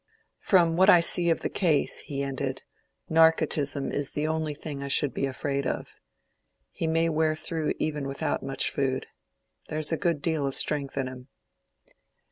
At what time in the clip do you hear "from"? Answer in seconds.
0.39-0.75